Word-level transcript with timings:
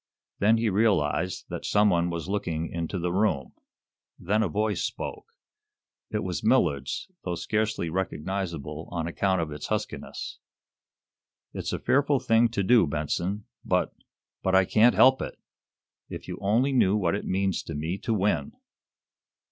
Then 0.39 0.57
he 0.57 0.67
realized 0.67 1.45
that 1.49 1.63
some 1.63 1.91
one 1.91 2.09
was 2.09 2.27
looking 2.27 2.71
into 2.71 2.97
the 2.97 3.13
room. 3.13 3.53
Then 4.17 4.41
a 4.41 4.49
voice 4.49 4.81
spoke. 4.83 5.27
It 6.09 6.23
was 6.23 6.43
Millard's, 6.43 7.07
though 7.23 7.35
scarcely 7.35 7.87
recognizable 7.87 8.87
on 8.89 9.05
account 9.05 9.41
of 9.41 9.51
its 9.51 9.67
huskiness. 9.67 10.39
"It's 11.53 11.71
a 11.71 11.77
fearful 11.77 12.19
thing 12.19 12.49
to 12.49 12.63
do, 12.63 12.87
Benson, 12.87 13.45
but 13.63 13.93
but 14.41 14.55
I 14.55 14.65
can't 14.65 14.95
help 14.95 15.21
it! 15.21 15.37
If 16.09 16.27
you 16.27 16.39
only 16.41 16.71
knew 16.73 16.95
what 16.95 17.13
it 17.13 17.25
means 17.27 17.61
to 17.61 17.75
me 17.75 17.99
to 17.99 18.11
win!" 18.11 18.53